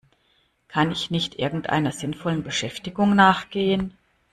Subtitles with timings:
[0.67, 3.95] Kann ich nicht irgendeiner sinnvollen Beschäftigung nachgehen?